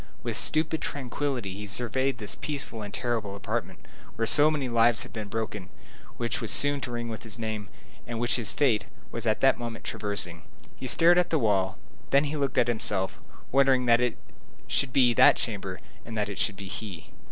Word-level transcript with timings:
With 0.23 0.35
stupid 0.35 0.81
tranquillity 0.81 1.53
he 1.53 1.67
surveyed 1.67 2.17
this 2.17 2.33
peaceful 2.33 2.81
and 2.81 2.91
terrible 2.91 3.35
apartment, 3.35 3.85
where 4.15 4.25
so 4.25 4.49
many 4.49 4.67
lives 4.67 5.03
had 5.03 5.13
been 5.13 5.27
broken, 5.27 5.69
which 6.17 6.41
was 6.41 6.49
soon 6.49 6.81
to 6.81 6.91
ring 6.91 7.07
with 7.07 7.21
his 7.21 7.37
name, 7.37 7.69
and 8.07 8.19
which 8.19 8.37
his 8.37 8.51
fate 8.51 8.85
was 9.11 9.27
at 9.27 9.41
that 9.41 9.59
moment 9.59 9.85
traversing. 9.85 10.41
He 10.75 10.87
stared 10.87 11.19
at 11.19 11.29
the 11.29 11.37
wall, 11.37 11.77
then 12.09 12.23
he 12.23 12.35
looked 12.35 12.57
at 12.57 12.67
himself, 12.67 13.19
wondering 13.51 13.85
that 13.85 14.01
it 14.01 14.17
should 14.65 14.91
be 14.91 15.13
that 15.13 15.35
chamber 15.35 15.79
and 16.03 16.17
that 16.17 16.29
it 16.29 16.39
should 16.39 16.55
be 16.57 16.67
he. 16.67 17.11